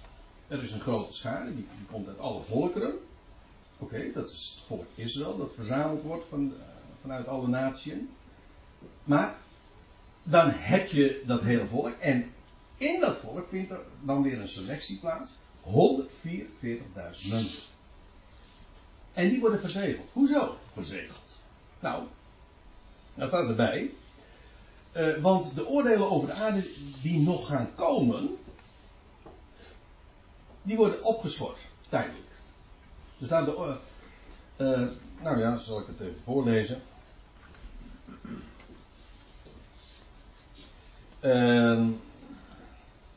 [0.49, 2.95] er is een grote schade, die, die komt uit alle volkeren.
[3.79, 6.67] Oké, dat is het volk Israël, dat verzameld wordt van, eh,
[7.01, 7.93] vanuit alle naties.
[9.05, 9.39] Maar
[10.31, 12.33] dan heb je dat hele volk en
[12.77, 15.39] in dat volk vindt er dan weer een selectie plaats.
[15.65, 15.71] 144.000
[17.31, 17.63] mensen.
[19.13, 20.09] En die worden verzegeld.
[20.13, 21.39] Hoezo verzegeld?
[21.81, 22.05] Nou,
[23.15, 23.91] daar staat erbij.
[24.93, 26.63] eh, want de oordelen over de aarde
[27.03, 28.37] die nog gaan komen,
[30.63, 32.29] die worden opgeschort, tijdelijk.
[33.21, 33.77] Er staat de.
[34.57, 34.87] eh,
[35.23, 36.83] nou ja, zal ik het even voorlezen.
[41.21, 41.87] Ehm,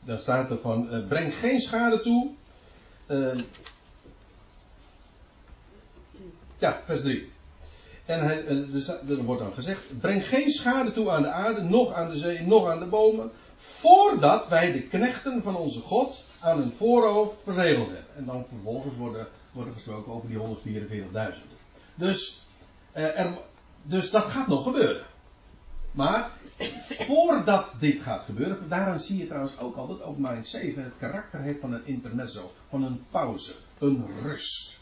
[0.00, 2.30] daar staat er van: eh, breng geen schade toe.
[3.06, 3.40] Ehm,
[6.58, 7.32] ja, vers 3.
[8.04, 11.92] En hij, eh, er, wordt dan gezegd: breng geen schade toe aan de aarde, nog
[11.92, 13.30] aan de zee, nog aan de bomen.
[13.56, 18.16] Voordat wij de knechten van onze God aan hun voorhoofd verzegeld hebben.
[18.16, 21.44] En dan vervolgens worden, wordt er gesproken over die 144.000.
[21.94, 22.42] Dus,
[22.92, 23.32] eh,
[23.82, 25.04] dus dat gaat nog gebeuren.
[25.94, 26.30] Maar
[26.88, 31.40] voordat dit gaat gebeuren, daaraan zie je trouwens ook al dat openbaring 7 het karakter
[31.40, 34.78] heeft van een intermezzo, van een pauze, een rust.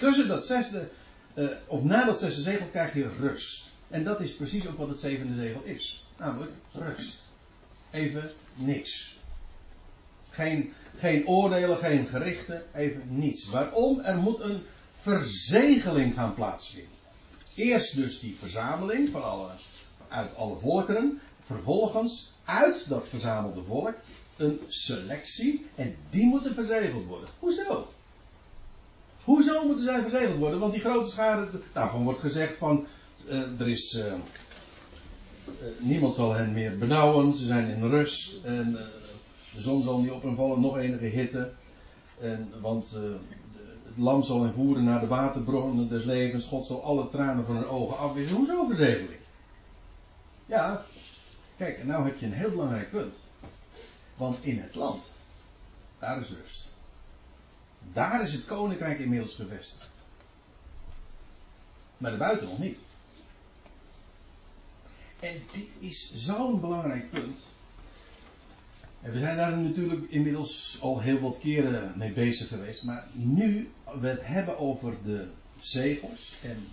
[0.00, 0.88] Tussen dat zesde,
[1.34, 3.70] eh, of na dat zesde zegel krijg je rust.
[3.88, 6.04] En dat is precies ook wat het zevende zegel is.
[6.16, 7.22] Namelijk rust.
[7.90, 9.18] Even niks.
[10.30, 13.48] Geen, geen oordelen, geen gerichten, even niets.
[13.48, 14.00] Waarom?
[14.00, 14.62] Er moet een
[14.92, 16.98] verzegeling gaan plaatsvinden.
[17.54, 19.50] Eerst dus die verzameling van alle,
[20.10, 21.20] uit alle volkeren.
[21.40, 23.94] Vervolgens uit dat verzamelde volk
[24.36, 25.66] een selectie.
[25.74, 27.28] En die moeten verzegeld worden.
[27.38, 27.88] Hoezo?
[29.24, 30.58] Hoezo moeten zij verzegeld worden?
[30.60, 32.86] Want die grote schade, daarvan wordt gezegd van,
[33.28, 34.18] eh, er is, eh, eh,
[35.78, 38.84] niemand zal hen meer benauwen, ze zijn in rust en eh,
[39.54, 41.52] de zon zal niet op hen vallen, nog enige hitte.
[42.20, 42.90] En, want
[43.82, 47.56] het lam zal hen voeren naar de waterbronnen des levens, God zal alle tranen van
[47.56, 48.36] hun ogen afwissen.
[48.36, 49.19] Hoezo verzegeling?
[50.50, 50.84] Ja,
[51.56, 53.14] kijk, en nou heb je een heel belangrijk punt.
[54.16, 55.14] Want in het land,
[55.98, 56.68] daar is rust.
[57.92, 59.88] Daar is het koninkrijk inmiddels gevestigd.
[61.98, 62.78] Maar daarbuiten nog niet.
[65.20, 67.50] En dit is zo'n belangrijk punt.
[69.00, 72.84] En we zijn daar natuurlijk inmiddels al heel wat keren mee bezig geweest.
[72.84, 76.66] Maar nu we het hebben over de zegels en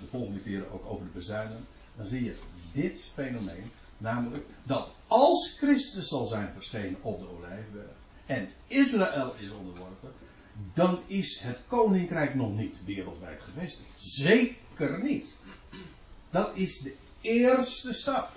[0.00, 1.66] de volgende keren ook over de bezuinen.
[1.96, 2.36] Dan zie je
[2.72, 3.70] dit fenomeen.
[3.98, 7.90] Namelijk dat als Christus zal zijn verschenen op de olijfberg.
[8.26, 10.12] En Israël is onderworpen.
[10.74, 13.88] Dan is het koninkrijk nog niet wereldwijd gevestigd.
[13.96, 15.36] Zeker niet.
[16.30, 18.30] Dat is de eerste stap.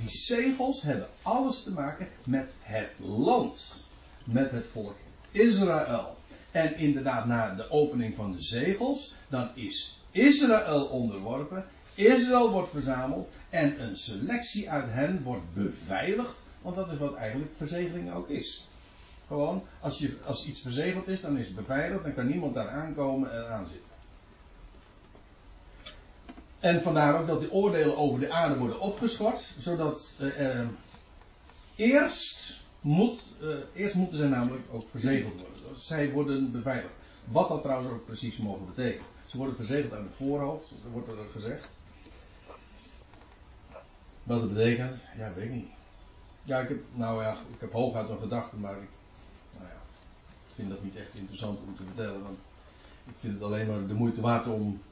[0.00, 3.84] Die zegels hebben alles te maken met het land.
[4.24, 4.96] Met het volk
[5.30, 6.16] Israël.
[6.50, 11.64] En inderdaad, na de opening van de zegels, dan is Israël onderworpen.
[12.06, 13.28] Israël wordt verzameld.
[13.50, 16.42] En een selectie uit hen wordt beveiligd.
[16.62, 18.68] Want dat is wat eigenlijk verzegeling ook is.
[19.26, 22.02] Gewoon, als, je, als iets verzegeld is, dan is het beveiligd.
[22.04, 23.90] Dan kan niemand daar aankomen en aanzitten.
[26.60, 29.54] En vandaar ook dat de oordelen over de aarde worden opgeschort.
[29.58, 30.68] Zodat eh, eh,
[31.76, 35.80] eerst, moet, eh, eerst moeten zij namelijk ook verzegeld worden.
[35.80, 36.94] Zij worden beveiligd.
[37.24, 39.06] Wat dat trouwens ook precies mogen betekenen.
[39.26, 41.78] Ze worden verzegeld aan het voorhoofd, wordt er gezegd.
[44.22, 45.68] Wat dat betekent, ja, weet ik niet.
[46.42, 48.88] Ja, ik heb, nou ja, ik heb hooguit een gedachte, maar ik,
[49.52, 49.76] nou ja,
[50.54, 52.22] vind dat niet echt interessant om te vertellen.
[52.22, 52.38] Want
[53.06, 54.82] ik vind het alleen maar de moeite waard om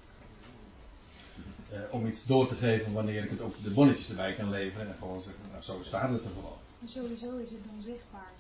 [1.71, 4.89] eh, om iets door te geven wanneer ik het ook de bonnetjes erbij kan leveren.
[4.89, 6.57] En gewoon zeggen, nou, zo staat het er gewoon.
[6.79, 8.31] Maar sowieso is het dan zichtbaar.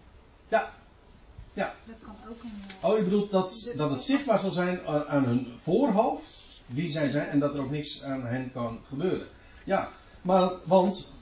[0.48, 0.72] Ja.
[1.52, 1.74] Ja.
[1.84, 2.62] Dat kan ook een.
[2.80, 6.90] eh, Oh, je bedoelt dat, dat het zichtbaar zal zijn aan aan hun voorhoofd, wie
[6.90, 9.26] zij zijn, en dat er ook niks aan hen kan gebeuren.
[9.64, 9.90] Ja,
[10.28, 11.12] maar, want,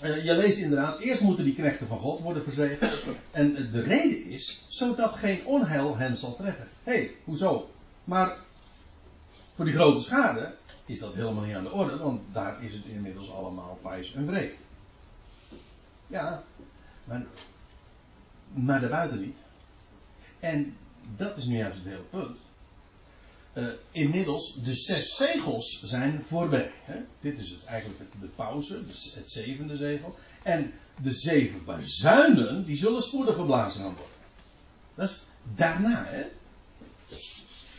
[0.00, 3.04] eh, je leest inderdaad, eerst moeten die knechten van God worden verzegeld.
[3.30, 6.68] En de reden is, zodat geen onheil hen zal treffen.
[6.82, 7.70] Hé, hey, hoezo?
[8.04, 8.36] Maar,
[9.54, 10.54] voor die grote schade
[10.86, 14.26] is dat helemaal niet aan de orde, want daar is het inmiddels allemaal pijs en
[14.26, 14.54] vrede.
[16.06, 16.42] Ja,
[17.04, 17.24] maar,
[18.52, 19.38] maar daarbuiten niet.
[20.40, 20.76] En
[21.16, 22.50] dat is nu juist het hele punt.
[23.52, 26.70] Eh, inmiddels, de zes zegels zijn voorbij.
[26.84, 27.00] Hè?
[27.20, 30.14] Dit is het, eigenlijk de pauze, dus het zevende zegel.
[30.42, 34.16] En de zeven bazuinen, die zullen spoedig geblazen gaan worden.
[34.94, 35.22] Dat is
[35.54, 36.24] daarna, hè.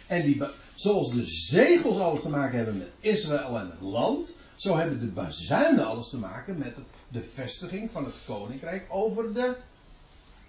[0.07, 0.43] En die,
[0.75, 5.05] zoals de zegels alles te maken hebben met Israël en het land, zo hebben de
[5.05, 9.55] bazuinen alles te maken met het, de vestiging van het koninkrijk over de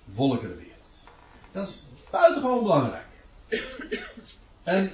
[0.08, 1.04] volkerenwereld.
[1.52, 3.06] Dat is buitengewoon belangrijk.
[4.62, 4.92] En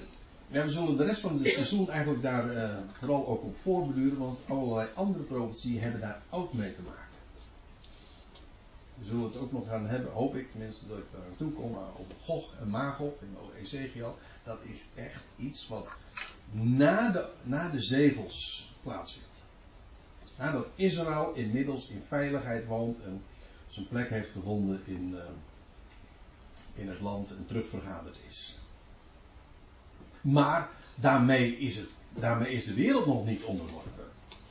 [0.50, 4.18] ja, we zullen de rest van het seizoen eigenlijk daar eh, vooral ook op voorbeduren,
[4.18, 7.00] want allerlei andere profetieën hebben daar ook mee te maken.
[8.98, 11.52] We zullen het ook nog gaan hebben, hoop ik tenminste dat ik daar aan toe
[11.52, 14.18] kom, eh, over Gog en Magog in Ezekiel.
[14.44, 15.90] Dat is echt iets wat
[16.52, 19.28] na de, na de zegels plaatsvindt.
[20.38, 23.22] Nadat Israël inmiddels in veiligheid woont en
[23.66, 25.22] zijn plek heeft gevonden in, eh,
[26.74, 28.58] in het land en terugvergaderd is.
[30.20, 33.90] Maar daarmee is, het, daarmee is de wereld nog niet onderworpen.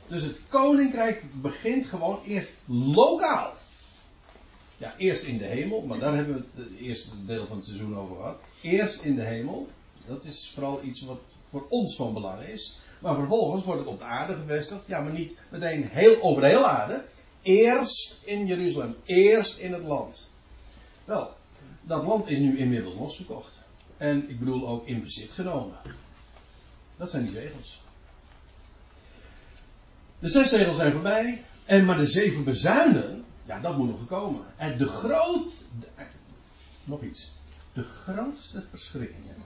[0.06, 3.52] Dus het koninkrijk begint gewoon eerst lokaal.
[4.76, 7.96] Ja, eerst in de hemel, maar daar hebben we het eerste deel van het seizoen
[7.96, 8.38] over gehad.
[8.62, 9.68] Eerst in de hemel.
[10.06, 12.78] Dat is vooral iets wat voor ons van belang is.
[13.00, 14.86] Maar vervolgens wordt het op de aarde gevestigd.
[14.86, 17.04] Ja, maar niet meteen heel over de hele aarde.
[17.42, 18.96] Eerst in Jeruzalem.
[19.04, 20.30] Eerst in het land.
[21.04, 21.30] Wel,
[21.82, 23.58] dat land is nu inmiddels losgekocht.
[24.00, 25.76] En ik bedoel ook in bezit genomen.
[26.96, 27.82] Dat zijn die zegels.
[30.18, 31.44] De zes zegels zijn voorbij.
[31.64, 34.44] En maar de zeven bezuinen, ja, dat moet nog komen.
[34.56, 35.52] En de groot.
[36.84, 37.32] nog iets.
[37.72, 39.36] De grootste verschrikkingen.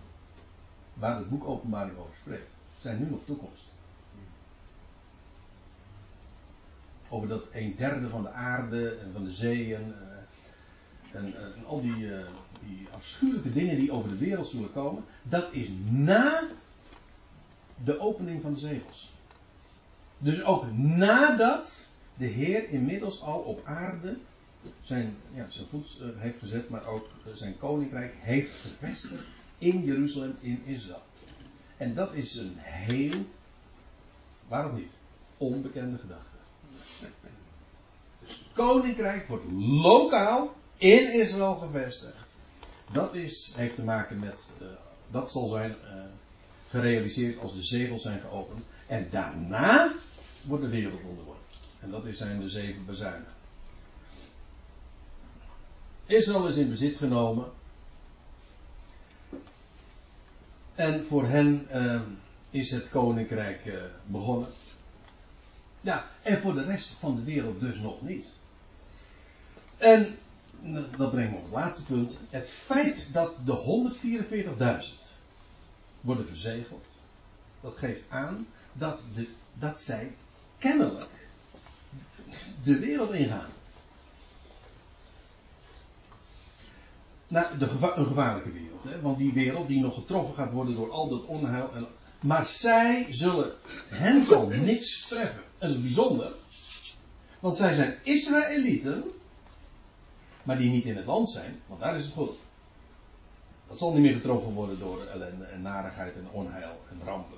[0.95, 3.73] Waar het boek Openbaring over spreekt, zijn nu nog toekomst.
[7.09, 9.93] Over dat een derde van de aarde en van de zeeën.
[9.93, 12.27] eh, en, eh, en al die, eh,
[12.67, 15.05] die afschuwelijke dingen die over de wereld zullen komen.
[15.23, 16.43] Dat is na
[17.85, 19.13] de opening van de zegels.
[20.19, 24.17] Dus ook nadat de Heer inmiddels al op aarde
[24.83, 29.27] zijn, ja, zijn voet eh, heeft gezet, maar ook eh, zijn koninkrijk heeft gevestigd
[29.59, 31.03] in Jeruzalem, in Israël.
[31.77, 33.27] En dat is een heel,
[34.49, 34.93] waarom niet,
[35.37, 36.37] onbekende gedachte.
[38.21, 42.24] Dus het koninkrijk wordt lokaal in Israël gevestigd.
[42.95, 44.67] Dat is, heeft te maken met, eh,
[45.11, 46.03] dat zal zijn eh,
[46.69, 48.65] gerealiseerd als de zegels zijn geopend.
[48.87, 49.93] En daarna
[50.43, 51.45] wordt de wereld onderworpen.
[51.81, 53.29] En dat zijn de zeven bezuinen.
[56.07, 57.53] Israël is in bezit genomen.
[60.75, 62.01] En voor hen eh,
[62.51, 63.73] is het koninkrijk
[64.07, 64.49] begonnen.
[65.81, 68.33] Ja, en voor de rest van de wereld dus nog niet.
[69.77, 70.19] En
[70.97, 72.21] dat brengt me op het laatste punt.
[72.31, 73.93] Het feit dat de
[74.95, 75.05] 144.000
[76.01, 76.87] worden verzegeld,
[77.61, 80.15] dat geeft aan dat, de, dat zij
[80.59, 81.11] kennelijk
[82.65, 83.51] de wereld ingaan.
[87.29, 88.85] Nou, de een gevaarlijke wereld.
[88.85, 89.01] Hè?
[89.01, 91.71] Want die wereld die nog getroffen gaat worden door al dat onheil.
[91.75, 91.87] En,
[92.21, 93.53] maar zij zullen,
[93.89, 95.43] hen zal niks treffen.
[95.59, 96.35] Dat is bijzonder.
[97.41, 99.05] Want zij zijn Israëlieten.
[100.45, 101.61] Maar die niet in het land zijn.
[101.67, 102.37] Want daar is het goed.
[103.67, 107.37] Dat zal niet meer getroffen worden door ellende en narigheid en onheil en rampen.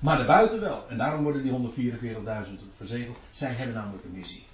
[0.00, 0.88] Maar daarbuiten wel.
[0.88, 1.52] En daarom worden die
[1.98, 3.16] 144.000 verzegeld.
[3.30, 4.46] Zij hebben namelijk een missie.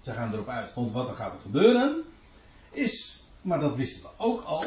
[0.00, 0.74] Zij gaan erop uit.
[0.74, 2.02] Want wat er gaat gebeuren
[2.70, 4.64] is, maar dat wisten we ook al.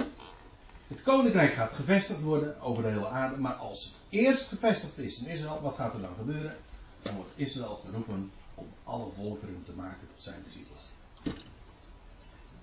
[0.87, 3.37] Het koninkrijk gaat gevestigd worden over de hele aarde.
[3.37, 6.55] Maar als het eerst gevestigd is in Israël, wat gaat er dan gebeuren?
[7.01, 10.91] Dan wordt Israël geroepen om alle volkeren te maken tot zijn discipels.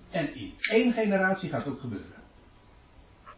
[0.09, 2.23] En in één generatie gaat het ook gebeuren.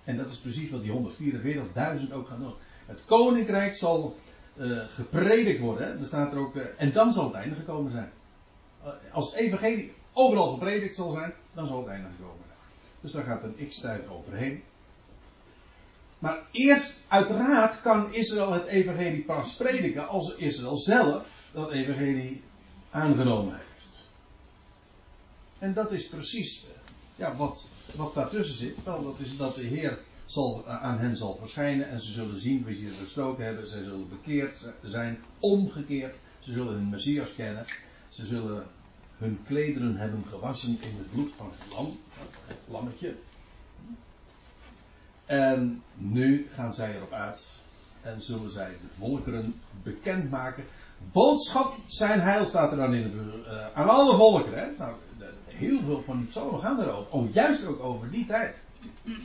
[0.04, 2.54] En dat is precies wat die 144.000 ook gaan doen.
[2.86, 4.18] Het koninkrijk zal
[4.58, 6.00] uh, gepredikt worden.
[6.00, 8.12] Er staat er ook, uh, en dan zal het einde gekomen zijn.
[8.86, 12.58] Uh, als het evangelie overal gepredikt zal zijn, dan zal het einde gekomen zijn.
[13.02, 14.64] Dus daar gaat een x tijd overheen.
[16.20, 22.44] Maar eerst, uiteraard, kan Israël het evangelie pas prediken als Israël zelf dat evangelie
[22.90, 23.67] aangenomen heeft.
[25.60, 26.70] En dat is precies eh,
[27.16, 28.84] ja, wat, wat daartussen zit.
[28.84, 32.40] Wel, dat is dat de Heer zal, eh, aan hen zal verschijnen en ze zullen
[32.40, 33.68] zien wie ze verstoken hebben.
[33.68, 36.16] Zij zullen bekeerd zijn, omgekeerd.
[36.40, 37.66] Ze zullen hun Messias kennen.
[38.10, 38.66] Ze zullen
[39.18, 42.00] hun klederen hebben gewassen in het bloed van het lam,
[42.68, 43.16] lammetje.
[45.26, 47.50] En nu gaan zij erop uit
[48.02, 50.66] en zullen zij de volkeren bekendmaken.
[51.12, 54.60] Boodschap zijn heil staat er dan in de, uh, aan alle volkeren.
[54.60, 54.78] Hè?
[54.78, 54.96] Nou,
[55.58, 57.12] heel veel van die psalmen gaan erover.
[57.12, 58.64] Oh, juist ook over die tijd.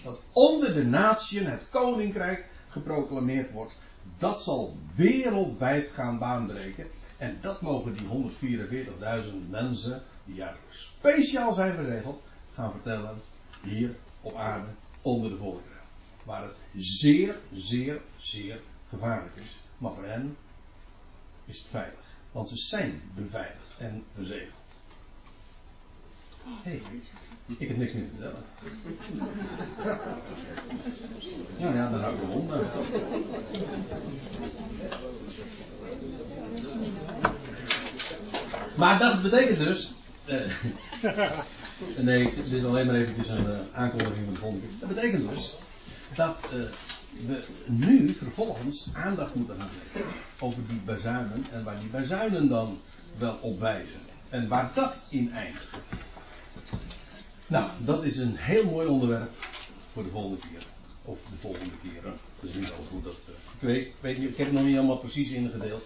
[0.05, 3.79] Dat onder de natieën het koninkrijk geproclameerd wordt.
[4.19, 6.87] Dat zal wereldwijd gaan baanbreken.
[7.17, 12.23] En dat mogen die 144.000 mensen, die ja speciaal zijn verzegeld,
[12.53, 13.21] gaan vertellen
[13.63, 14.67] hier op aarde
[15.03, 15.81] onder de volkeren.
[16.25, 19.61] Waar het zeer, zeer, zeer gevaarlijk is.
[19.79, 20.37] Maar voor hen
[21.45, 22.07] is het veilig.
[22.33, 24.82] Want ze zijn beveiligd en verzegeld.
[26.45, 26.83] Hé, hey,
[27.47, 28.43] ik heb niks meer te vertellen.
[31.59, 32.65] Nou ja, dan hou ik de.
[38.77, 39.93] Maar dat betekent dus.
[40.29, 40.41] Uh,
[42.07, 44.67] nee, dit is alleen maar eventjes een uh, aankondiging van de volgende.
[44.79, 45.55] Dat betekent dus
[46.15, 46.61] dat uh,
[47.27, 52.79] we nu vervolgens aandacht moeten gaan geven over die bazuinen en waar die bazuinen dan
[53.19, 54.01] wel op wijzen.
[54.29, 55.95] En waar dat in eindigt.
[57.47, 59.31] Nou, dat is een heel mooi onderwerp
[59.93, 60.67] voor de volgende keer.
[61.05, 62.03] Of de volgende keer.
[62.03, 63.15] Dat is niet goed dat.
[63.29, 65.85] Uh, ik, weet, ik weet niet, ik heb het nog niet allemaal precies ingedeeld.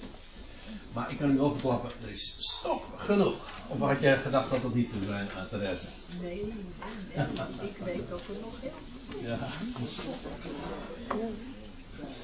[0.93, 3.51] Maar ik kan u wel verklappen, er is stof genoeg.
[3.69, 5.87] Of had jij gedacht dat dat niet zou zijn, uh, Therese?
[6.23, 6.45] Nee, nee,
[7.15, 7.69] nee.
[7.69, 8.73] ik weet dat er nog heel
[9.23, 9.39] Ja.